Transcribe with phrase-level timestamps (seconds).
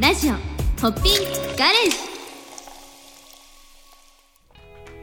[0.00, 0.38] ラジオホ
[0.88, 1.14] ッピン
[1.58, 1.96] ガレージ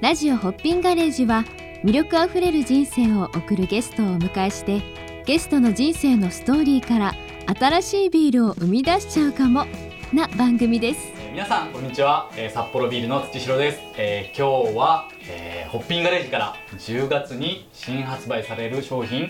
[0.01, 1.44] ラジオホッピンガレージは
[1.83, 4.81] 魅力あふれる人生を送るゲストをお迎えして
[5.25, 7.13] ゲストの人生のストーリーから
[7.60, 9.65] 新しいビールを生み出しちゃうかも
[10.13, 11.00] な番組です。
[11.15, 19.30] えー皆さんこんにちは、えー札幌ビールの土城です、えー今日は、えーホッピンガレージから10月に新発売される商品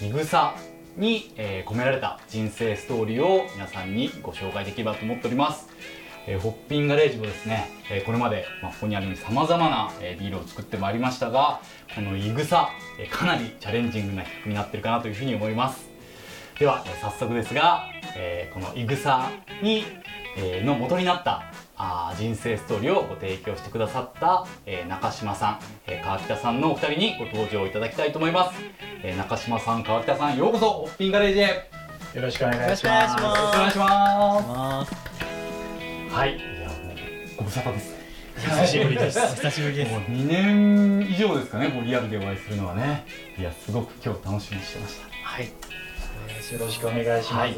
[0.00, 0.54] いぐさ
[0.96, 5.68] に、えー込められた人生ストーリーを皆さんにご紹介できればと思っております、
[6.26, 11.60] えーホッピンガレージもですね、えーこれまで、まあ、ここにあるようにさまざまな、えービールを作ってまいりましたが
[11.94, 15.88] このいぐさ、えーかなりチャレンジングな企画になってるかなというふうに思います。
[16.58, 17.84] では、えー早速ですが、
[18.16, 19.30] えーこのいぐさ
[19.62, 19.84] に、
[20.38, 21.42] えーの元になった
[21.78, 28.58] あー人生ストーリーをご提供してくださった、えー中島さん、えー川北さんのお二人にご登場いただきたいと思います、
[29.02, 31.42] えー中島さん川北さんようこそホッピンガレージへ。
[31.42, 31.50] よ
[32.16, 33.22] よろしくお願いします。
[33.22, 34.94] よろしくお願いします。
[36.14, 36.36] はい。
[36.36, 37.94] いやもうご無沙汰です。
[38.38, 39.18] 久しぶりです。
[39.18, 39.92] お 久しぶりです。
[39.92, 43.04] もう2年以上ですかねこうリアルでお会いするのはね。
[43.38, 45.06] いやすごく今日楽しみにしてました。
[45.22, 45.44] はい。
[45.44, 45.50] よ
[46.58, 47.54] ろしくお願いします。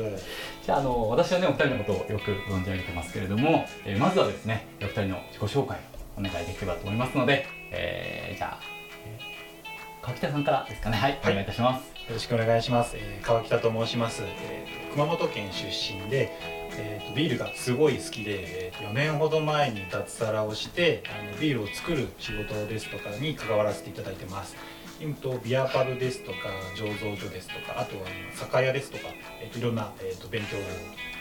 [0.68, 8.60] じゃああの私はねお二人のことをよく存じ上げてますけれども、えーまずはですねお二人の自己紹介をお願いできればと思いますので、えーじゃあ、
[9.06, 12.96] えー川北さんからですかねはい、はいお願いいたしますよろしくお願いします。
[12.98, 14.24] えー川北と申します。
[14.24, 16.36] えーと熊本県出身で、
[16.76, 24.54] えーとビールがすごい好きで、えーと4年ほど前に脱サラをして、あのビールを作る仕事ですとかに関わらせていただいてます。
[25.00, 26.38] 今とビアパブですとか
[26.74, 29.04] 醸造所ですとかあとは酒屋ですとか、
[29.40, 30.56] えーといろんな、えー、と勉強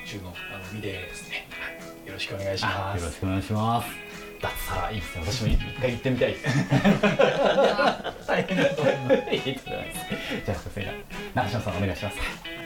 [0.06, 3.02] 中のあの身ですね、はいよろしくお願いしあます。
[3.02, 3.90] よろしくお願いします。
[4.42, 5.24] 脱サラいいですね。
[5.26, 6.32] 私も一回行ってみたい。
[6.32, 6.46] です
[8.28, 9.16] 大変だと思います。
[9.36, 9.66] いいです。
[9.66, 9.94] ね
[10.46, 10.96] じゃあそれでは
[11.36, 12.18] 中島さんお願いします。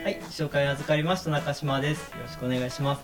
[0.03, 2.11] はい紹介預かりました中島です。
[2.11, 3.01] よろしくお願いします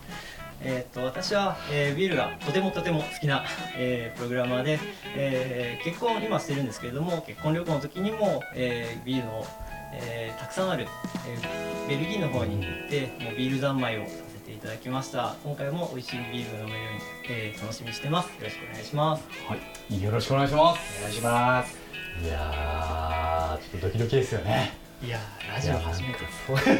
[0.60, 3.44] えー、と私は、えービールがとてもとても好きな、
[3.76, 4.78] えープログラマーで、
[5.16, 9.46] えー結婚今してるんですけれども結婚旅行の時にも、えービールの、
[9.92, 10.86] えーたくさんある、
[11.28, 15.36] えーベルギーの方に行ってもうビール三昧をさせていただきました。
[15.44, 18.26] 今回も美味しいビールが飲めるように、えー楽しみにしてます。
[18.26, 19.24] よろしくお願いします。
[19.48, 19.56] は
[19.90, 20.02] い。
[20.02, 20.98] よろしくお願いします。
[20.98, 21.78] お願いします。
[22.22, 26.76] いやーちょっとドキドキですよねいやーラジオ初めてそうちょっ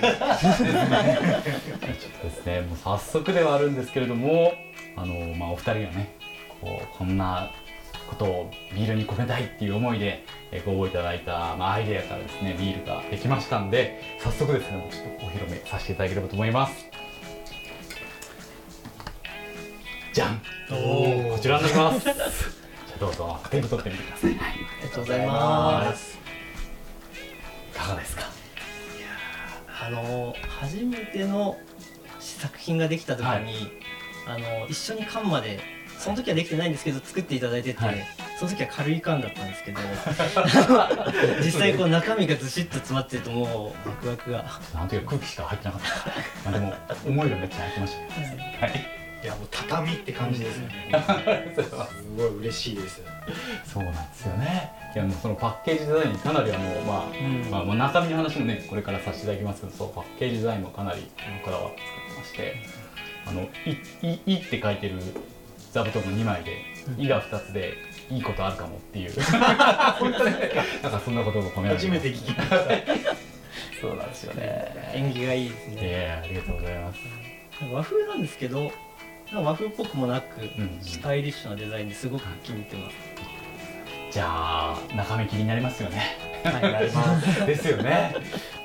[2.20, 4.54] とですね、もう早速ではあるんですけれども、
[4.96, 6.16] あのまあお二人がね、
[6.60, 7.50] こうこんな
[8.10, 16.86] ことをビールに込めたいっていう思いでえーご応募いただいたまあアイデアからですね、ビールができましたんで、早速ですね、ちょっとお披露目させていただければと思います。
[20.12, 20.42] じゃん。
[20.68, 22.04] こちらになります。
[22.04, 22.14] じゃ
[22.96, 24.30] あどうぞ手に取ってみてください。
[24.34, 26.27] はいありがとうございますい
[27.88, 28.22] かがですか？
[29.80, 31.56] あの初めての
[32.20, 33.44] 作品ができた時に、はい
[34.26, 35.58] あの一緒に缶まで
[35.96, 38.06] その時はできてないんですけど作っていただいてて、はい
[38.38, 39.80] その時は軽い缶だったんですけど
[41.42, 44.44] 実際こう中身がずしっと詰まってるともうワクワクが
[44.74, 46.50] なんというか空気しか入ってなかった。
[46.50, 46.74] まあでも
[47.06, 48.58] 思いがめっちゃ入ってましたね。
[48.60, 49.07] はい。
[49.22, 50.92] いやもう畳って感じですね。
[51.56, 51.70] す
[52.16, 53.02] ごい嬉しいです。
[53.64, 54.70] そうなんですよね。
[54.94, 61.02] いやもうそのパッケージデザインかなりあのまあ、うんまあまあ中身の話もねこれからさせていただきますけど、そうパッケージデザインもかなり
[61.44, 62.56] こだわって作ってまして、
[63.26, 63.46] あのい
[64.06, 65.00] いいいって書いてる
[65.72, 66.62] 座布団の2枚で、
[66.96, 67.74] いが2つで
[68.10, 69.12] いいことあるかもっていう。
[69.98, 70.52] 本当ね。
[70.82, 72.56] なんかそんなことも込められ初めて聞きました。
[73.82, 74.92] そうなんですよね。
[74.94, 77.00] 縁起がいいですいねやありがとうございます。
[77.72, 78.70] 和風なんですけど
[79.32, 82.96] 和風っぽくもなく、んスタイリッシュなデザインですごく気に入ってます、
[84.10, 86.16] じゃあ中身気になりますよね。
[87.46, 88.14] ですよね。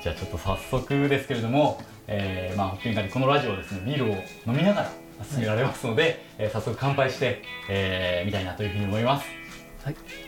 [0.02, 4.14] じゃあちょっと早速ですけれども、えー、まあホッピこのラジオはですねビールを
[4.46, 4.90] 飲みながら
[5.28, 9.26] 進められますので、えー早速乾杯して、えー、みたいなというふうに思います。
[9.84, 10.23] はい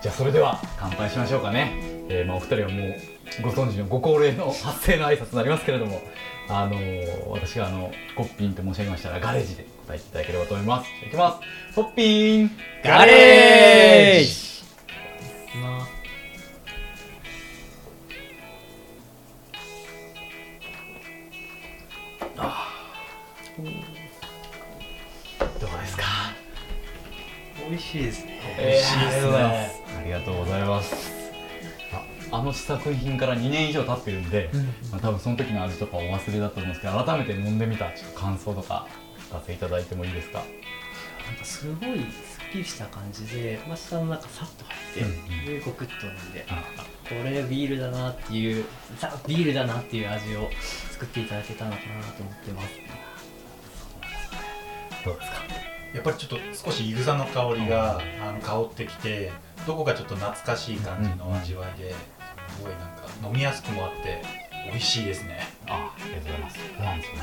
[0.00, 1.72] じゃあそれでは乾杯しましょうかね。
[2.08, 2.94] えー、まあお二人はもう
[3.42, 6.00] ご存知のご高齢の発声の挨拶になりますけれども、
[6.48, 10.90] あのー、私があのコッピンと申し上げましたらガレージで答えていただければと思います。
[11.04, 11.74] いきます。
[11.74, 12.50] コッピン
[12.84, 14.47] ガレージ
[33.18, 34.50] から2年以上経ってるんで、
[34.90, 38.86] まあ、多分その時の味とかお忘れだと思うんですけど改めて飲んでみたちょっと感想とか
[39.28, 40.38] 聞かせていただいてもいいですか？
[41.26, 46.64] なんかすごいすっきりした感じで、まあ、舌の中さっと入って、でゴクッと飲んであ
[47.06, 48.64] これビールだなっていう
[48.98, 50.48] ザ・ビールだなっていう味を
[50.90, 52.68] 作っていただけたのかなと思ってます。
[55.04, 55.36] どうですか？
[55.94, 59.30] やっぱりちょっと少しいぐさの香りがあの香ってきて
[59.66, 61.94] どこかちょっと懐かしい感じの味わいで
[62.58, 64.22] すごいなんか飲みやすくもあって
[64.66, 65.46] 美味しいですね。
[65.66, 66.58] あありがとうございます。
[66.58, 67.22] そうなんですよね。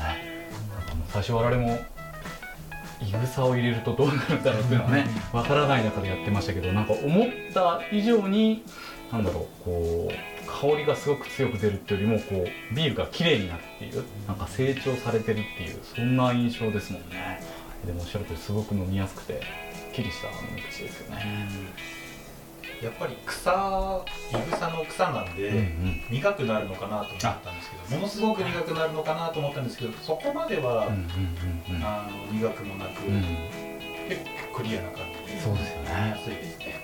[1.12, 1.78] 最初我々も
[3.02, 8.64] いぐさを入れるとどうなるんだろうっていうのはねわからない中でやってましたけどなんか思った以上に
[9.12, 17.42] なんだろうこう香りがすごく強く出るっていうよりもこうビールが綺麗になるっていうなんか成長されてるっていうそんな印象ですもんね。
[17.84, 19.42] でもおっしゃるとりすごく飲みやすくて
[19.74, 21.48] すっきりした飲み口ですよね、
[22.82, 23.50] やっぱり草
[24.32, 26.02] いぐさの草なんで、うんうん。
[26.10, 30.96] 苦くなるのかなと思ったんですけどものすごく苦くなるのかなと思ったんですけどそこまでは、うんう
[31.72, 33.22] んうんあの苦くもなく、うん
[34.08, 34.20] 結
[34.52, 35.90] 構クリアな感じでそうですよね。
[35.90, 36.80] 飲みやすいですね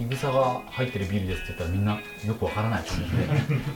[0.00, 3.04] いぐさが入ってるビールですって言ったらみんなよくわからないと思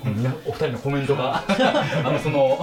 [0.04, 2.58] うんでお二人のコメントがあのその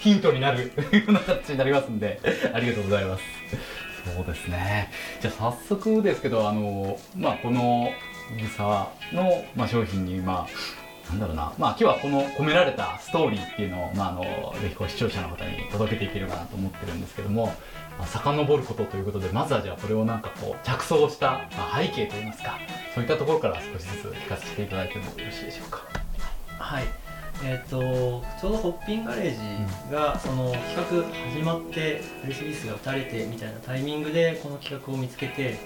[0.00, 0.70] ヒントになるよ
[1.08, 2.20] うな形になりますんで
[2.54, 3.22] ありがとうございます
[4.04, 4.90] そうですね。
[5.20, 7.90] じゃあ早速ですけどあのまあこの
[8.36, 14.22] いぐさの、まあ、商品にまあなんだろうな、まあ、今日はこの込められたストーリーっていうのを、まあ、あの
[14.60, 17.46] ぜひこう視聴者の方に届けていければなと思ってるんですけども、
[17.98, 22.56] まあ、遡ることということでまずはじゃあこれをなんかこう着想した、背景といいますか
[22.94, 25.82] そういったところから少しずつ聞かせていただいてもよろしいでしょうか。
[26.58, 26.84] はい。
[27.44, 35.58] えっ、とちょうどホッピンガレージがその企画始まってプレスリリースが打たれてみたいなタイミングでこの企画を見つけて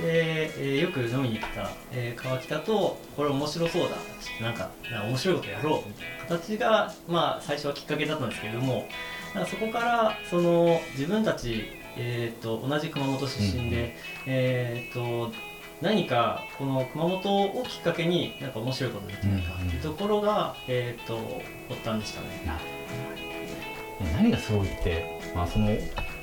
[0.00, 3.94] で、えーよく飲みに行った、えー川北とこれ面白そうだちょ
[4.34, 4.70] っとなんか
[5.08, 8.86] 面白いことやろうみたいな形がまあ最初はきっかけだったんですけれども
[9.48, 11.64] そこからその自分たち、
[11.96, 13.96] えー、と同じ熊本出身で、
[14.26, 15.32] えー、と
[15.82, 22.26] 何かこの熊本をきっかけになんか面白いことできないかっていうところが、えー、と発端でしたね。
[22.46, 22.58] な
[24.16, 25.68] 何がすごいって、まあ、その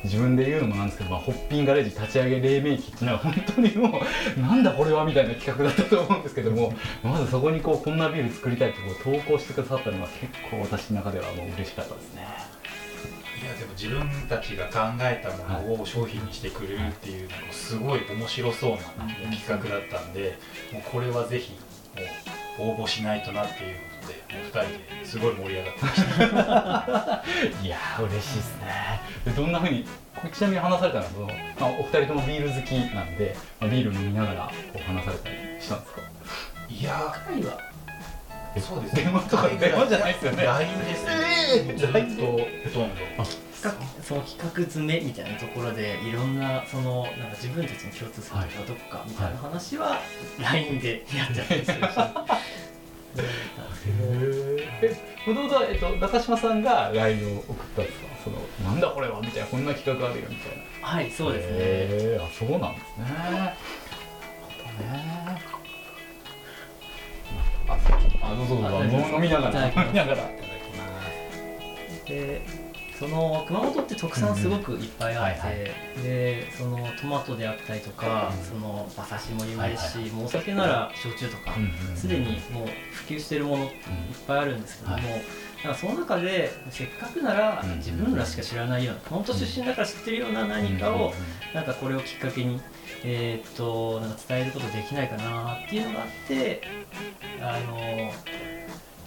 [0.04, 4.02] 自分で言うのもなんですけど、まあ、ホッピンガレージ立ち上げ黎明期っていうのは本当にも
[4.38, 6.74] う なんだこれはみたいな企画だったと思うんですけども
[7.04, 12.59] まずそこにこうこんなビール作りたいってこう投稿してくださったのは結構私の中ではもう嬉しかったですね。
[13.50, 18.78] いやでも自分たちが考えたものを商品にしてくれるっていうなんかすごい面白そうな
[19.36, 20.38] 企画だったんで
[20.72, 21.54] もうこれはぜひ
[22.60, 27.24] もう応募しないとなっていうことでもう2人ですごい盛り上がってました。
[27.66, 29.02] いやー嬉しいですね。
[29.26, 29.86] でどんなふうに
[30.16, 31.34] これちなみに話されたのはその、ま
[31.68, 36.02] あ、お二人ともビール好きなんで、まあ、ビール飲みながらこう話されたりしたんですか？
[36.70, 37.16] いや
[38.58, 39.04] そうですね。
[39.04, 40.44] 電話とか電話じゃないですよね。
[40.44, 41.98] LINE ですね、ずっと。
[41.98, 43.02] ほとんど。
[44.02, 50.00] その企画詰めみたいなところでいろんなそのなんか自分たちに共通するところはどこかみたいな話は
[50.40, 51.84] LINE でやっちゃったりするし。
[54.82, 54.96] え
[55.28, 58.06] もともとは、えっと、中島さんが LINE を送ったんですか？
[58.24, 59.20] そのなんだこれは？
[59.20, 59.48] みたいな。
[59.48, 60.88] こんな企画あるよみたいな。
[60.88, 62.18] はい、そうですね。
[62.24, 63.06] あそうなんですね。
[63.06, 63.56] ね
[65.28, 65.38] あ
[68.32, 68.68] あどうぞどうぞ。
[68.68, 69.50] あ大丈夫です飲みながら。
[69.50, 70.30] いただきます飲みながら。
[72.06, 72.42] で、
[73.00, 75.60] その熊本って特産すごくいっぱいあって、うんはい。
[75.62, 75.68] は
[76.04, 78.46] で、そのトマトであったりとか、うん。
[78.46, 83.82] その馬刺しも有名ですし、はいもうお酒なら焼酎とかうんうんにもう普及してるものっていっ
[84.28, 85.04] ぱいあるんですけども、はい
[85.64, 91.14] なんかその中でせっかくならうん自分らしか知らないような熊本出身だから知ってるような何かを
[91.54, 92.62] なんかこれをきっかけに、
[93.04, 96.62] えーっとなんか伝えることできないかなっていうのがあって
[97.42, 98.12] あの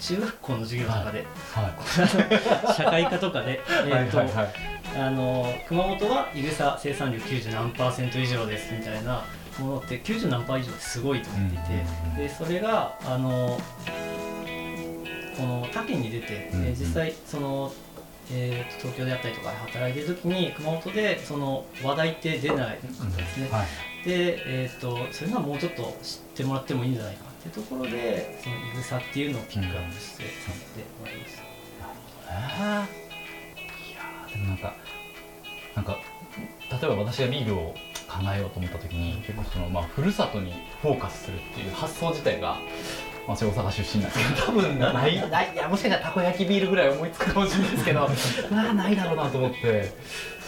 [0.00, 9.24] 中学校の授業とかで、は 社会科とかで、えとはいはいあの熊本はいぐさ生産量90何パーセント以上ですみたいな
[9.58, 11.64] ものって90何パー以上ってすごいと思っていて、
[12.06, 13.58] うんでそれがあの
[15.36, 16.64] この他県に出て、うん。
[16.64, 17.72] えー実際その、
[18.32, 23.48] えーと東京であったりとかで働いてる時に熊本でその話題って出ないかったですね。
[23.50, 23.66] はい
[24.04, 31.42] で、えー、とそういうのはもうちょっと知ってもらってもいいんじゃないかっていうところでそのいぐさっていうのをピックアップしてさせてもらいました。
[32.32, 34.74] いやーでもなんか
[35.76, 35.98] なんか
[36.70, 37.74] 例えば私がビールを
[38.08, 42.58] 考えようと思った時に結構その、まあ、ふるさとにフォーカスするっていう発想自体が
[43.26, 44.46] 私大阪出身なんですけど。
[44.46, 45.30] 多分ない。
[45.30, 45.52] ない。
[45.54, 48.08] いやもしかしたらたこ焼きビールぐらい思いつくかもしれないですけど。
[48.50, 49.92] まあないだろうなと思って。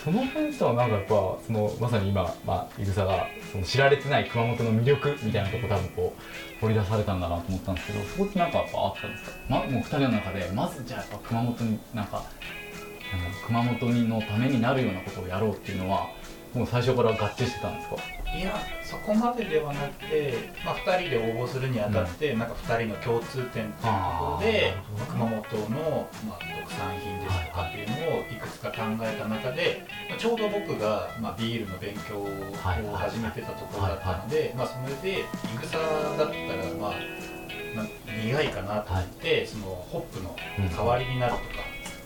[0.05, 12.23] その辺とはなんかやっぱそのまさに今、まあ、いぐさがその知られてない熊本の魅力みたいなとこ多分こう掘り出されたんだなと思ったんですけどそこってなんかやっぱあったんですか、ま、もう2人の中でまずじゃあやっぱ熊本になんか
[13.47, 16.11] 熊本のためになるようなことをやろうっていうのは
[16.55, 17.97] もう最初から合致してたんですか？
[18.35, 20.35] いやそこまでではなくて、
[20.65, 23.85] まあ、2人で応募するにあたって、うん、なんか2人の共通点っていうとこ
[24.35, 25.35] ろで、まあ、熊本
[25.71, 32.27] の、まあ、特産品ですとかっていうのをいくつか考えた中で、まあ、ちょうど僕が、まあ、ビールの勉強を
[32.97, 35.25] 始めてたところだったので、まあ、それでい
[35.61, 35.85] ぐさだ
[36.15, 36.29] ったら
[36.81, 36.93] まあ
[37.77, 37.87] まあ、
[38.25, 40.37] 苦いかなと思って、はい、そのホップの
[40.77, 41.45] 代わりになるとか、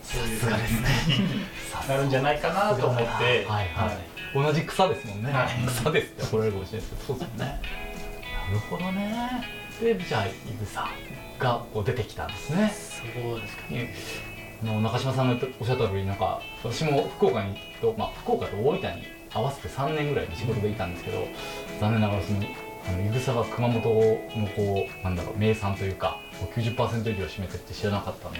[0.03, 1.47] そういう感じに
[1.89, 3.45] なるんじゃないかなと思って、はい。
[3.47, 7.61] はい、同じ草ですもんね、はい、草ですって怒られるかもしれないですけどそうですよね。
[8.49, 9.59] なるほどね。
[9.81, 10.89] でじゃあいぐさ
[11.39, 12.73] がこう出てきたんですね。
[13.15, 13.95] そうですかね。
[14.63, 21.29] の中島さんがおっしゃった通りなんか私も福岡にと、まあ、福岡と大分に合わせて3年ぐらいの仕事でいたんですけど、
[21.81, 22.41] 残念ながらその
[22.89, 26.19] あのいぐさが熊本のこうなんだろう名産というか
[26.55, 28.39] 90%以上占めてって知らなかったんで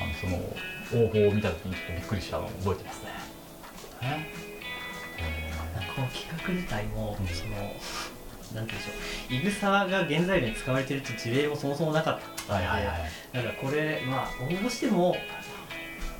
[0.00, 3.10] あのその応募を見た時にちょっとびっくりしたのを覚えてますね。
[4.00, 4.06] こ
[6.00, 7.50] の企画自体も、うん、その
[8.54, 8.92] なんていうんでしょ
[9.30, 9.34] う。
[9.34, 12.54] いぐさが原材料に使われてるって事例もそもそもなかった。
[12.54, 13.44] ので、はいはい。
[13.44, 15.16] かこれまあ応募しても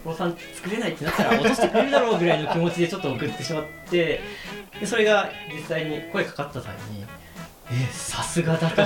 [0.05, 4.21] おさん作れないってなったら落としてくれるだろうぐらいの気持ちでちょっと送ってしまって
[4.81, 7.05] でそれが実際に声かかった際に
[7.71, 8.85] えさすがだとい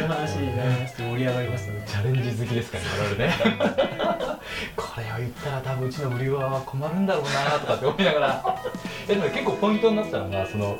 [0.00, 1.84] う話になりまして盛り上がりましたね。
[1.86, 4.38] チャレンジ好きですからね我々ね。
[4.76, 8.62] これを言ったら多分うちのブリュワーは困るんだろうなとかって思いながら。
[9.08, 10.78] えでも結構ポイントになったのがその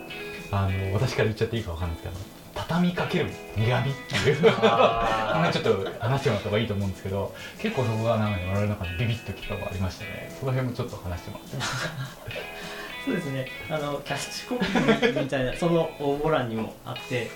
[0.50, 4.36] あの私から言っちゃっていいかわかんないですけど畳みかける苦味っていう。
[4.36, 10.34] ちょっと話してもらった方がいいと思うんですけど結構そこがなんか我々の中でビビッときたのがありましてね。
[10.38, 11.66] その辺もちょっと話してもらって
[13.04, 13.46] そうですね。
[13.70, 17.30] あのキャッチコピーみたいなその応募欄にもあって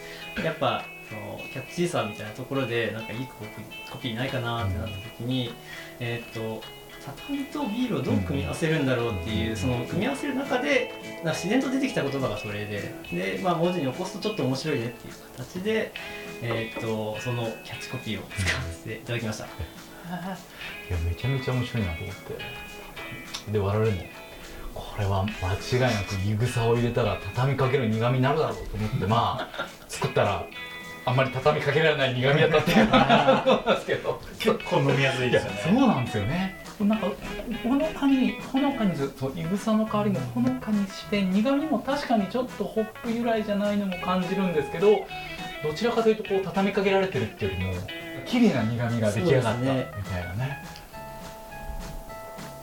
[0.44, 5.54] やっぱそのキャッチーさみたいなところでなんかいいコピーコピーないかなってなった時に、うん、
[6.00, 6.62] えっ、と
[7.26, 10.92] 畳とビールをどう組み合わせるんだろうっていう、その組み合わせる中で
[11.24, 15.92] な自然と出てきた言葉がそれでで、まあ、文字に起こすとちょっと面白いねっていう形で、
[16.42, 19.44] えーと、そのキャッチコピーを使わせていただきました。
[19.46, 24.02] いやめちゃめちゃ面白いなと思ってで我々も
[24.74, 30.46] これは間違いなくいぐさを入れたら畳みかける苦みになるだろうと思ってまあ作ったら
[31.04, 34.20] あんまり畳みかけられない苦みだったっていうのなんですけど。
[34.38, 35.60] 結構飲みやすいですよね。
[35.64, 36.62] そうなんですよね。
[36.80, 37.06] なんか
[37.62, 45.06] ほのかにほのかにそういぐさの代わりにほのかにして苦みも確かにちょっとホップ由来じゃないのも感じるんですけど
[45.62, 47.72] どちらかというとこう畳みかけられてるっていうよりも
[48.26, 49.74] 綺麗な苦みが出来上がったみたい
[50.24, 50.64] なね。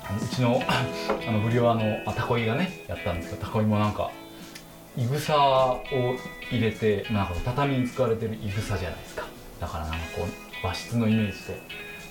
[0.10, 4.12] うちのあのブリオアのあタコイがねやったんですけどタコイもなんか
[4.98, 5.82] いぐさを
[6.52, 9.26] 入れてなんか畳に使われてるいぐさじゃないですか。
[9.60, 10.28] だからなんかこう
[10.66, 11.62] 和室のイメージで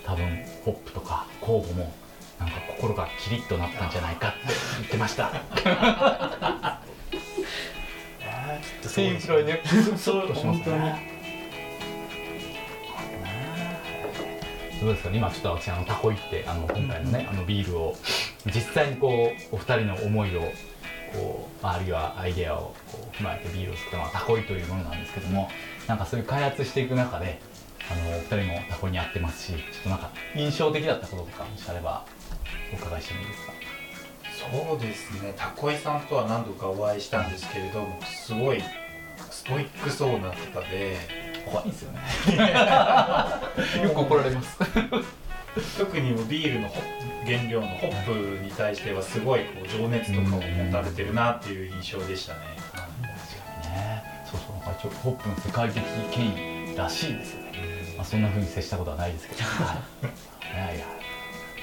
[0.05, 0.27] 多分
[0.65, 1.93] ホップとか酵母も
[2.39, 4.39] なんか心がキリッとなったんじゃないかって
[4.79, 5.33] 言ってました。
[8.21, 9.63] えー、っていうくらいね
[9.97, 10.79] そう本当に
[14.81, 17.97] どうですか、ね、今ちょっと私あのタコイってあの今回のね、あのビールを
[18.47, 20.43] 実際にこうお二人の思いを
[21.13, 25.51] こうあるいはアイデアをこう踏まえてビールを作ったのはタコイというものなんですけども
[25.87, 27.41] なんかそういう開発していく中で
[27.91, 32.05] あのお二人もタコイにやってますしちょっとなんか印象的だったこととかもしあれば
[32.73, 33.53] お伺いしてもいいですか？
[34.51, 35.35] そうですね。
[35.37, 38.63] タコイさんとは何度かお会いしたんですけれどもすごい
[39.31, 40.97] ストイックそうな方で。
[41.45, 42.01] 怖いんですよね。
[43.83, 44.59] よく怒られます
[45.77, 46.69] 特にビールの
[47.25, 52.41] 原料のホップに対してはすごいこう情熱とかを持たれてるなっていう印象でしたね、
[52.71, 52.89] 確か
[53.69, 54.03] にね。
[54.31, 54.57] そうそう。
[54.65, 59.45] なんかちょっとホップの世界的権威らしいですよね、まあ、そんなふうに接したことはないですけど、い
[60.57, 60.79] やい。
[60.79, 60.87] や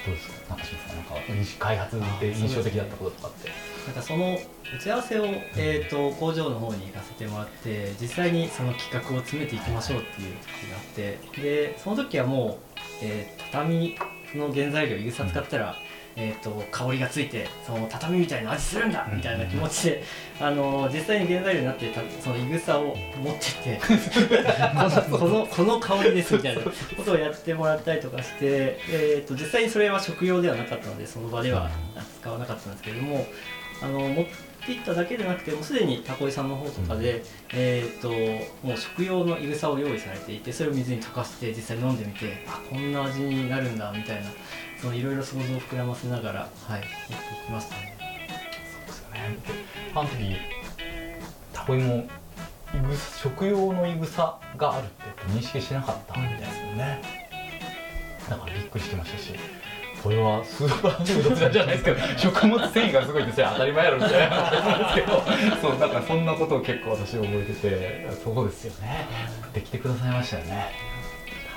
[0.04, 0.54] どうですか？
[0.54, 1.14] 中島さんなんか
[1.58, 3.50] 開発で印象的だったこととかって。
[3.86, 4.38] なんかその
[4.76, 5.26] 打ち合わせを、
[5.56, 12.65] えーと、工場の方に行かせてもらって実際にその企画を詰めていきましょうっていう時があってでその時はもう、
[13.02, 13.96] えー、畳
[14.34, 15.76] の原材料いぐさ使ったら、
[16.16, 20.02] えーと、香りがついてその畳みたいな味するんだみたいな気持ちで、
[20.40, 23.80] あの実際に原材料になってたそのいぐさを持ってって
[25.10, 26.70] このこの香りですみたいなこ
[27.04, 31.70] とをやってもらったりとかして、えーと、実際にそれは食用ではなかったのでその場では
[32.20, 33.26] 使わなかったんですけれども
[33.82, 34.32] あの持って
[34.72, 38.10] いっただけでなくてもうすでにタコイさんの方とかで、うん、えーと、
[38.66, 44.30] もう食用のいぐさを用意されていてそれを水に溶かして実際飲んでみてあこんな味になるんだみたいな
[44.80, 47.96] そのいろいろ想像を膨らませながらはいやっていきましたね。
[48.72, 49.38] そうですよね。
[49.94, 50.36] あの時
[51.52, 52.08] タコ芋
[52.74, 57.00] いぐ食用のいぐさがあるって認識してなかったみたいですよね、
[58.28, 59.32] だからびっくりしてましたし
[60.06, 64.36] これはスーパーフードじゃないですけど食物繊維がすごいですよ当たり前やろみたいな。
[64.36, 69.08] 話なんですけどそうだからそんなことを結構私覚えててそうですよね。
[69.52, 70.70] できてくださいましたよね。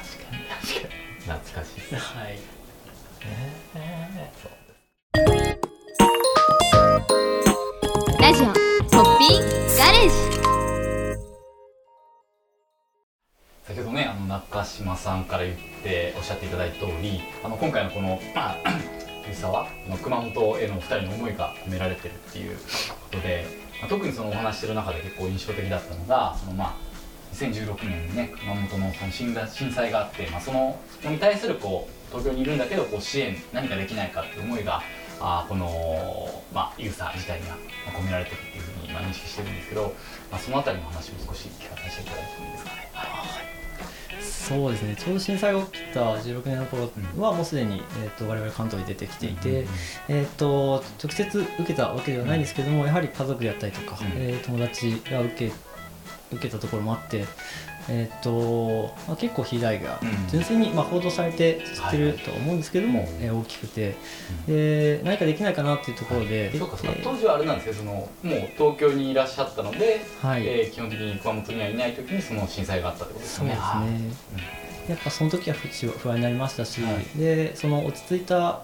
[0.01, 0.43] 確かに。
[0.49, 0.99] 確かに。
[1.21, 1.75] 懐かしい。
[1.75, 2.39] ですねはい
[4.41, 5.58] そうです
[14.79, 18.19] 島さんから言っておっしゃっていただいた通りあの今回のこの
[19.27, 22.63] 「湯沢」 の熊本への2人の思いが込められてるっていうこ
[23.11, 23.45] とで、
[23.81, 26.75] まあ特にそのお話してる中で結構印象的だったのがそのまあ
[27.33, 34.81] 2016年にね熊本のその震災があって、まあ、そのに対するこう東京にいるんだけどこう支援何かできないかっていう思いが
[35.19, 37.57] あこの、まあ、ユーサー自体には
[37.93, 39.93] 込められてるっていうふうに、ま、認識してるんですけど、
[40.31, 42.89] まあ、そのあたりの話も少し聞かせていただいてもいいですかね。
[42.93, 43.58] はい
[44.21, 44.95] そうですね。
[44.95, 49.65] ちょうど震災が起きた16年の頃はもうすでに、えー、と我々関東に出てきていて、
[50.07, 54.07] えー、と直接受けたわけではないんですけどもやはり家族であったりとか、うん。
[54.15, 55.51] えー友達が受け
[56.31, 57.25] 受けたところもあって、
[57.91, 60.27] えーとまあ、結構被害がうん。
[60.29, 63.95] 純粋に、まあ、報道されて知ってると思うんですけども、はいえー大きくて。
[64.47, 66.93] で何かできないかなっていうところで、そうかそうか。
[66.97, 70.45] えー当時はあれなんですけどそのもう東京にいらっしゃったので、はい。
[70.45, 73.91] えー基本的に熊本にはいない時にその震災があったってことですよそうですね。
[74.07, 74.13] ね。
[74.89, 77.17] やっぱその時は不不安になりましたし、はい。
[77.17, 78.61] でその落ち着いた、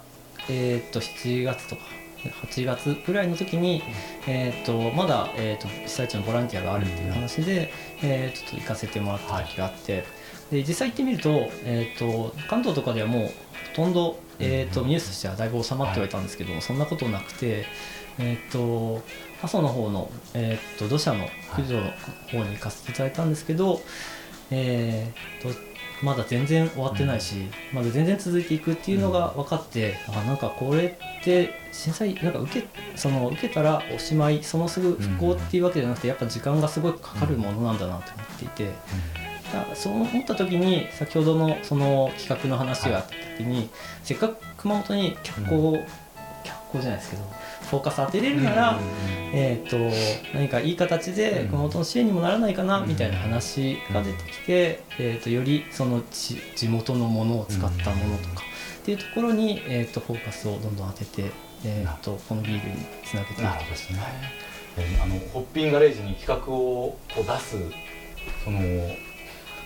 [0.50, 1.82] えー、と7月とか
[2.30, 3.84] 8月ぐらいの時に、
[4.28, 10.06] えー、とまだ、えー、と被災地のボランティアがあるっていう話で、えーちょっと行かせてもらった時があって、
[10.52, 11.30] で実際行ってみると,、
[11.64, 13.32] えー、と関東とかではもうほ
[13.76, 17.66] とんど、えー、とニュースとしてはだいぶ収まってはいたんですけども、そんなことなくて。
[18.18, 19.04] えー、と
[19.44, 21.92] 阿蘇の方の、えー、と土砂の駆除の
[22.32, 23.82] 方に行かせていただいたんですけど、
[24.52, 38.72] えー、とまだ全然終わってないし、まだ全然続いていくっていうのが分かって、あなんかこれって震災なんか受けその受けたらおしまいそのすぐ復興っていうわけじゃなくてやっぱ時間がすごいかかるものなんだなと思っていて、
[39.54, 43.70] だそう思った時に先ほどのその企画の話があった時に、
[44.04, 45.88] せっかく熊本に脚光、脚
[46.76, 47.24] 光じゃないですけど
[47.70, 48.80] フォーカス当てれるなら、
[49.34, 49.78] えー、と
[50.34, 51.48] 何かいい形でうん。
[51.50, 52.88] 熊本の支援にもならないかなうん。
[52.88, 58.44] みたいな話が出てきて、えー、とよりその地地元のものを使ったものとか
[58.82, 61.32] っていうところに、えー、とフォーカスをどんどん当てて、
[61.64, 63.42] えー、とこのビールにつなげていく。
[63.42, 64.00] なるほどですね。
[64.78, 67.56] えーあのホッピンガレージに企画をこう出す
[68.44, 68.60] その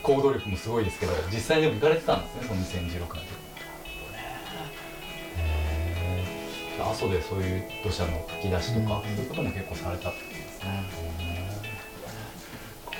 [0.03, 3.38] 行動力もすごいですけど、実際でも行かれてたんですね、その2016年。
[6.79, 10.83] 阿蘇でそういう土砂の書き出しとか、うんそういうことも結構されたってことですね。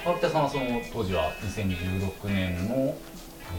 [0.04, 2.96] 川北さんはその当時は2016年の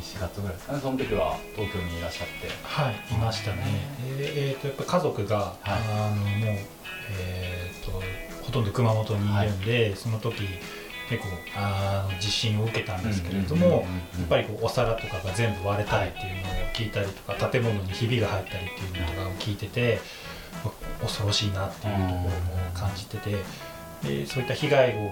[0.01, 2.49] 4月ぐらいですかね、その時は東京にいらっしゃって。
[2.63, 3.63] はいいましたね。
[4.19, 5.57] でえー、とやっぱ家族が、はい。
[5.67, 6.57] あのもう
[7.19, 8.03] えー、と
[8.45, 10.45] ほとんど熊本にいるんで、その時
[11.11, 20.01] 結構あの地震を受けたんですけれども、やっぱりこうお皿とかが全部割れたりっていうのを聞いたりとか、建物にひびが入ったりっていうのとかを聞いてて、
[21.03, 22.31] 恐ろしいなっていうところも
[22.75, 23.37] 感じてて、
[24.03, 25.11] でそういった被害を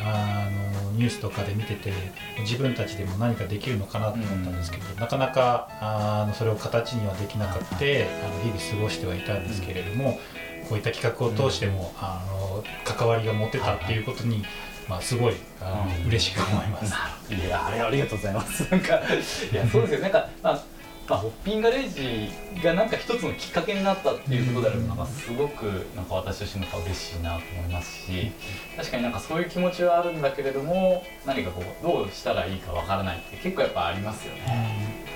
[0.00, 0.48] あ
[0.84, 1.92] のニュースとかで見てて
[2.40, 10.20] 自分たちでも何かできるのかなと思ったんですけど、なかなかあのそれを形にはできなくてあの日々過ごしてはいたんですけれども、
[10.68, 14.44] こういった企画を通しても、あの関わりが持てたっていうことに、
[14.88, 16.94] まあ、すごいあの、うん嬉しく思います。
[17.34, 18.62] いやあれありがとうございます。
[18.72, 20.78] なんかいやそうですよなんかまあ。
[21.08, 28.30] まあ、ホッピンガレージがなんか一つのきっかけになったっていうことであればなんかすごくなんか私としても嬉しいなと思いますし
[28.76, 34.42] 確かになんかそういう気持ちはあるんだけれども何かこうどうしたらいいかわからないって結構やっぱありますよね。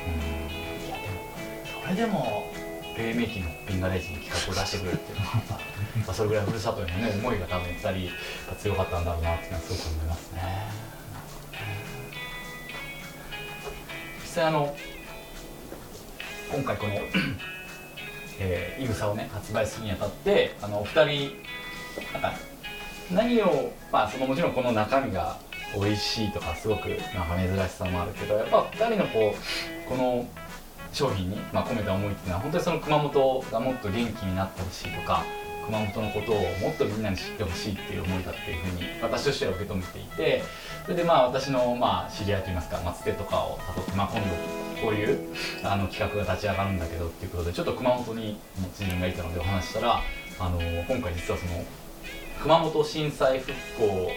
[0.06, 1.20] うんいやでも
[1.82, 2.51] それでも
[2.96, 5.42] 黎明期のホッピンガレージに企画を出してくれるっていうのは
[6.06, 7.88] まあそれぐらいふるさとへのね思いが多分2人
[8.50, 10.92] が強かったんだろうなっていうのはすごく思いますね。
[14.22, 14.76] 実際あの
[16.52, 16.94] 今回この
[18.38, 21.36] えー、イグサをね発売するにあたってあのお二人
[22.12, 22.32] なんか
[23.10, 25.38] 何をまあそのもちろんこの中身が
[25.74, 30.26] 美味しいとかすごくなんか珍しさもあるけどやっぱ二人のこうこの
[30.92, 35.24] 商品に、まあ、込めた思いっていうのは本当にその熊本がもっと元気になってほしいとか
[35.66, 40.42] 熊本のことをもっとみんなに知ってほしいっていう思いだっていうふうに私としては受け止めていて
[40.84, 45.20] それでまあ私のまあ知り合いといいますか、まあ、つてとかを誘って、まあ、今度こういう
[45.62, 48.36] あの企画が立ち上がるんだけどっていうことでちょっと熊本に
[48.74, 50.00] 知人がいたのでお話ししたら
[50.40, 51.64] あの今回実はその
[52.42, 54.10] 熊本震災復興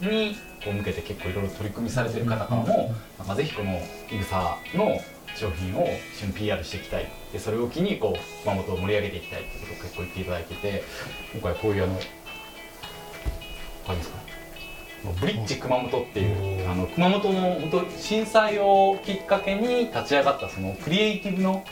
[0.00, 5.00] にこう向けて結構いろいろ取り組みされてる方からも、なんかぜひこのいぐさの
[5.38, 7.06] 商品を一緒に PR していきたい。
[7.32, 10.82] でそれを機にこう熊本を盛り上げていきたいってことを結構言っていただいてて
[11.34, 12.06] 今回こういうあのわか
[13.92, 14.18] りますか？
[15.20, 21.64] ブリッジ熊本っていうあの熊本の本当震災をきっかけに立ち上がったそのクリエイティブの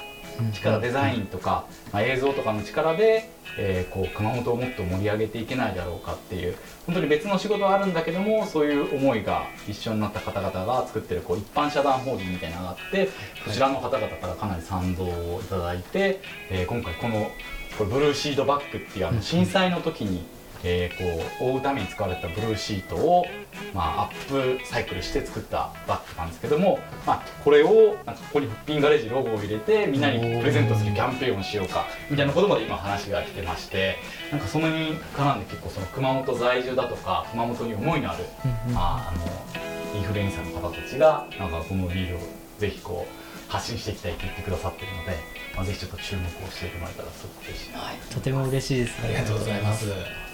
[0.53, 13.09] 力デザインとか、まあ、映像とかの力で、えー、こう熊本をもっと盛り上げていけないだろうかっていう本当に別の仕事はあるんだけどもそういう思いが一緒になった方々が作ってるこう一般社団法人みたいなのがあって
[13.45, 16.21] そちらの方々からかなり賛同をいただいて、
[16.51, 17.31] えー、今回この
[17.79, 20.25] これブルーシードバッグっていうあの震災の時に
[20.65, 23.27] えー、こう覆うために使われたブルーシートを、
[23.75, 33.97] まあ、アップサイクルして作ったバッグなんですけども、まあ、これをなんかここにフッピンガレージロゴを入れてみんなにプレゼントするキャンペーンをしようかみたいなことまで今話が来てまして
[34.31, 38.25] なんかそのに絡んで結構その熊本在住だとか熊本に思いのある、
[38.73, 42.19] まあ、あのインフルエンサーの方たちがなんかこのビールを
[42.59, 45.17] ぜひこう発信していきたいって言ってくださってるので、
[45.55, 50.26] まあ、ぜひちょっと注目をしてもらえたらすごく嬉しいな、はい、とても嬉しいです、ありがとうございます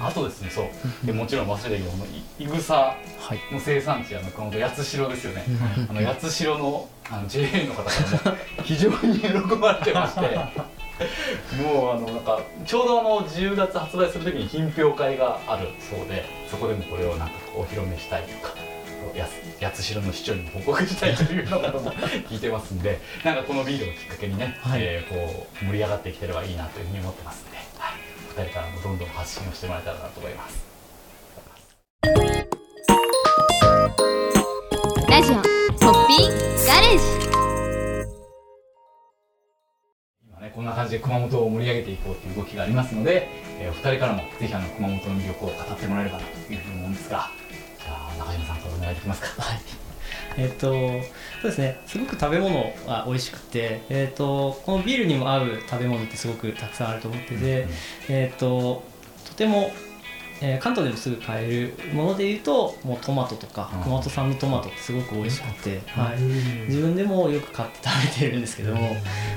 [0.00, 1.06] あとですねそう。
[1.06, 1.90] でもちろん忘れたけど
[2.38, 2.96] いぐさ
[3.52, 5.44] の生産地あの熊本八代ですよね。
[5.88, 7.90] あの八代のあの JA の方か
[8.26, 10.78] らも非常に喜ばれてまして。
[11.62, 18.54] もうあのなんかちょうどあの10月発売する時に品評会があるそうでそこでもこれをなんかお披露目したいとか
[19.60, 27.57] 八代の市長にも報告したいというようなことも聞いてますんでなんかこのビールをきっかけにね、はい、えー、こう盛り上がってきてればいいなというふうに思ってますん
[28.38, 28.44] で。
[28.44, 30.64] 二人からもどんどん発信をしてもらえたらなと思います。
[35.08, 37.04] ラジオホッピーガレージ。
[40.28, 47.30] 今ねこんな感じで熊本を盛り上げていこうという動きがありますので、えー、お二人からもぜひあの熊本の魅力を語ってもらえればなというふうに思うんですが
[47.80, 49.42] じゃあ中島さんからお願いできますか。
[49.42, 49.87] はい
[50.38, 50.70] えっ、と
[51.42, 51.80] そうですね。
[51.86, 57.66] すごく食べ物が美味しくて、えっ、とこのビールにも合う食べ物ってすごくたくさんあると思ってて、
[58.08, 58.82] えっ、と
[59.26, 59.70] とても
[60.40, 66.20] えー、関東でもすぐ買えるものでいうともうトマトとか熊本産のトマトってすごく美味しくて、はい、
[66.68, 68.96] 自分でもよく買って食べているんですけども、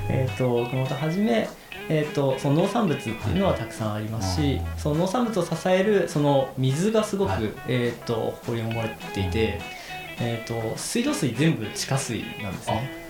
[0.09, 1.47] えーと、熊本はじめ、
[1.89, 9.80] えーと、その農産物っていうのはたくさんありますし、その農産物を支えるその水がすごく、えーと、掘り込まれていて。
[10.19, 13.01] えーと、水道水全部地下水なんですね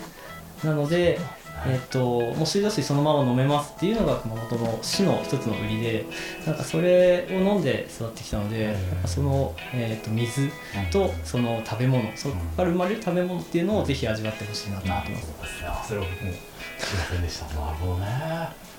[0.64, 1.20] なので、
[1.66, 2.00] えーと、
[2.36, 6.06] もう水道水そのまま飲めますっていうのが熊本の市の一つの売りで
[6.46, 10.50] なんかそれを飲んで育ってきたので、その、えーと、水
[10.92, 15.28] とその食べ物そこから生まれる食べ物っていうのをぜひ味わってほしいなと思ってます。
[15.88, 17.46] それは僕も知りませんでした。
[17.56, 18.71] なるほどね。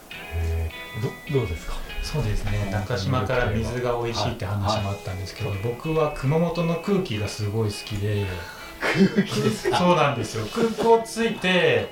[1.31, 1.75] どどうですか？
[2.03, 2.71] そうですね。
[2.71, 8.27] 中島から水が美味しいって話もあったんですけど、はいはい、僕は熊本の空気がすごい好きで。
[8.81, 9.79] 空気ですか？
[9.79, 10.45] そうなんですよ。
[10.53, 11.91] 空港着いて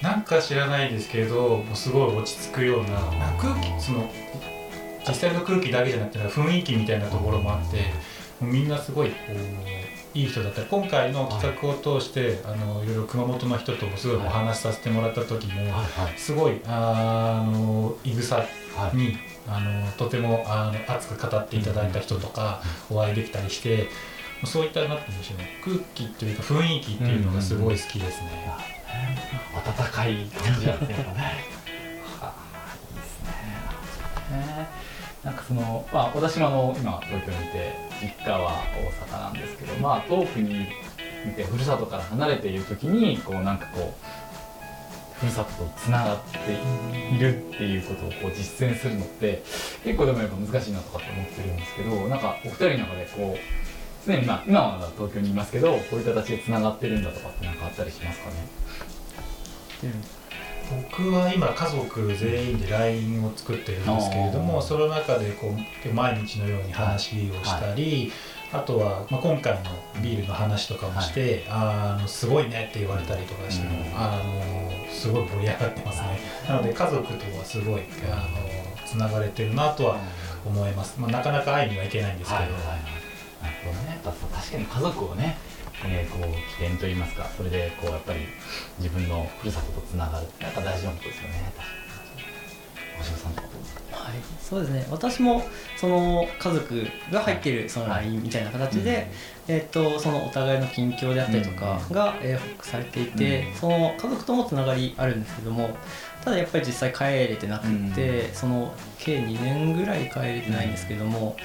[0.00, 2.96] なんか知らないですけどもうすごい落ち着くような
[3.38, 4.10] 空気その
[5.06, 7.76] 実際の空気だけじゃなくて雰囲気みたいなところもあって
[8.40, 9.32] もうみんなすごいこう
[10.14, 15.52] いい人だったり今回の企画を通してあのいろいろ熊本の人ともすごいお話しさせてもらった時も
[16.16, 18.44] すごいあのいぐさ
[18.92, 23.88] にあのとてもあの熱く語っていただいた人とかお会いできたりして
[24.44, 28.52] そういったなんて言うんでしょうね空気というか雰囲気っていうのがすごい好きですね。
[29.54, 31.44] 温かい感じだっていうかね。
[32.20, 32.34] はあ、
[32.90, 34.68] いいですね。
[35.24, 40.66] なんかその、まあ、私もあの今東京にいて実家は大阪なんですけど、まあ、遠くにい
[41.36, 49.42] てふるさとから離れている時にこうなんかこうふるさととつながっているっていうことをこう実践するのって
[49.84, 58.34] 結構でもやっぱ難しいなとかって思ってるんですけどなんかお二人の中でこう常に、まあ、今は東京にいますけどこういう形でつながってるんだとかって何かあったりしますかね、
[60.90, 68.12] 僕は今家族全員で LINE を作ってるんですけれどもその中でこう毎日のように話をしたり、
[68.52, 69.60] あとは、まあ、今回の
[70.02, 76.20] ビールの話とかもして、あのすごいねって言われたりとかしても、あのすごい盛り上がってますね。
[76.48, 79.96] なので家族とはすごいあのつながれてるなとは
[80.44, 84.00] 思います、まあ、なかなか会いにはいけないんですけど、はいはいはい、なるほどね。
[84.02, 85.38] 確かに家族をね
[85.84, 88.20] えー、こう起点といいますかそれでこうやっぱり
[88.78, 90.26] 自分のふるさととつながる。
[90.40, 91.52] やっぱ大事なことですよね
[92.98, 94.86] 星野さんとはい、そうですね。
[94.90, 95.42] 私も
[95.76, 97.62] その家族が入ってい。
[97.62, 99.10] るその LINE みたいな形で、
[99.48, 103.54] えっとそのお互いの近況であったりとかが、えー報告されていて、うん。
[103.54, 105.70] その家族ともつながりあるんですけども
[106.24, 111.36] ただやっぱり実際帰れてなくって、その計2年ぐらい帰れてないんですけども、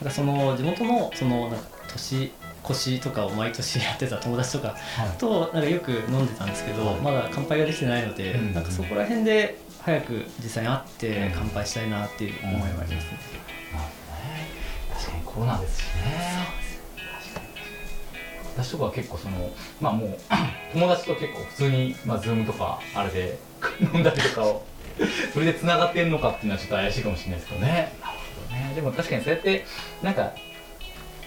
[0.00, 2.32] なんかその地元のそのなんか年越
[2.74, 4.76] しとかを毎年やってた友達とか
[5.18, 6.96] となんかよく飲んでたんですけど、はい。
[6.96, 8.54] まだ乾杯ができてないので、うん。
[8.54, 11.32] なんかそこら辺で早く実際に会ってうん。
[11.34, 12.94] 乾杯したいなっていう思いはありますね。
[12.94, 14.48] なるほどね
[14.94, 16.62] 確かにコロナですしね。
[18.54, 20.18] 私とかは結構そのまあもう
[20.74, 23.38] 友達と結構普通にまあズームとかあれで
[23.94, 24.64] 飲んだりとかを
[25.32, 27.92] それで繋がってんのかっていうのはちょっと怪しいかもしれないですけどね。
[28.02, 28.18] なる
[28.50, 28.72] ほどね。
[28.74, 29.64] でも確かにそうやって
[30.02, 30.32] なんか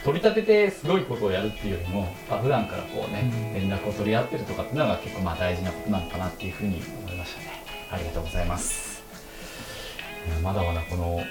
[0.05, 7.63] 取り立ててすごいことをやるっていうよりも、まあ、普段からこうね、連絡を取り合ってるとかっていうのが結構まあ大事なことなのかなっていうふうに思いましたね。
[7.91, 9.03] ありがとうございます。
[10.43, 11.23] まだまだこの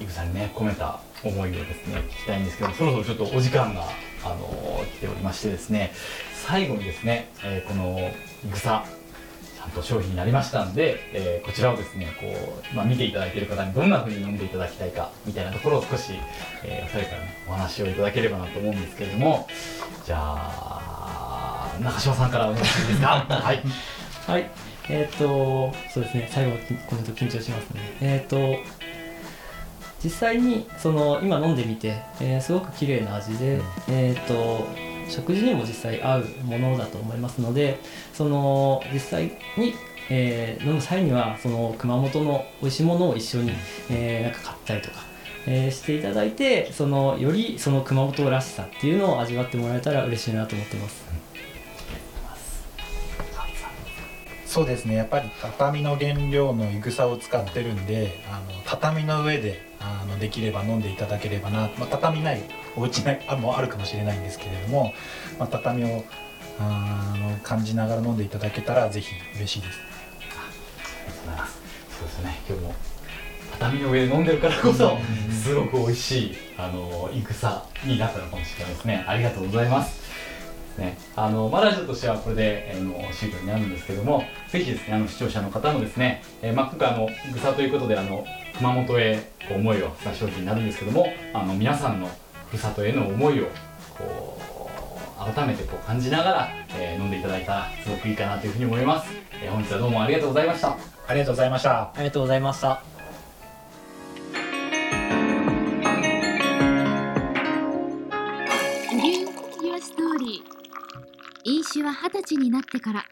[0.00, 3.84] イグさんにね込めた思いをですね聞きたいんですけどそろそろちょっとお時間が、
[4.24, 5.92] あのー来ておりましてですね
[6.46, 7.98] 最後にですね、えーこの
[8.46, 12.26] イグサちゃんと商品になりましたんで、えーこちらをですねこ
[12.72, 16.12] う、まあ、見ていただいている方にどんな風に飲んでいただきたいかみたいなところを少し、
[16.64, 19.46] えーお二人からねお話をいただければなと思うんですけれども
[20.04, 23.26] じゃあ中島さんからお願いしていいですか？
[23.28, 23.62] はい。
[24.26, 24.50] はい、
[24.88, 27.80] えっ、と、そうですね、最後のコメント緊張しますね。
[28.00, 28.56] えっ、と、
[30.02, 34.66] 実際にその今飲んでみて、えーすごく綺麗な味で、えっ、と、
[35.08, 37.78] 食事にも実際合うものだと思いますので、
[38.12, 39.24] その実際
[39.56, 39.74] に、
[40.10, 43.52] えー飲む際にはその熊本の美味しいものを一緒に、
[43.90, 45.04] えーなんか買ったりとか、
[45.46, 51.04] えーしていただいてそのよりその熊本らしさっていうのを味わってもらえたら嬉しいなと思ってます。
[54.46, 62.40] そうですねやっぱり畳の原料のいぐさを使ってるんであの畳の上であのできれば飲んでいただければな、まあ、畳ない
[62.76, 64.92] お家ないあもあるかもしれないんですけれども、
[65.38, 66.04] まあ、畳を
[66.58, 71.58] あの感じながら飲んでいただけたらぜひ嬉しいですありがとうございます。
[71.98, 72.74] そうですね、今日も
[73.52, 74.98] 畳の上で飲んでるからこそ、
[75.30, 79.04] すごく美味しい、あの、いくさになったのかもしれないですね。
[79.06, 80.02] ありがとうございます。
[80.76, 92.10] ね、あの、まあ、ラジオとしてはこれで、あの、終了になるんですけども、ぜひですね、あの、視聴者の方もですね、えーまあ、今回、あの、いくさということで、あの、熊本へこう思いをした商品になるんですけども、あの、皆さんの
[92.54, 93.46] ふるさとへの思いを、
[93.98, 94.38] こ
[95.18, 99.10] う、改めてこう感じながら、えー飲んでいただいたらすごくいいかなというふうに思います。
[99.42, 100.76] えー本日はどうもありがとうございました。
[101.08, 102.82] ありがとうございましたありがとうございました。
[111.46, 113.04] 飲酒は二十歳になってから